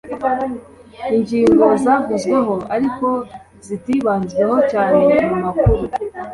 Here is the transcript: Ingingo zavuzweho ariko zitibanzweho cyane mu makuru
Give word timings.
Ingingo 1.15 1.65
zavuzweho 1.83 2.55
ariko 2.75 3.07
zitibanzweho 3.67 4.55
cyane 4.71 5.01
mu 5.27 5.35
makuru 5.43 5.83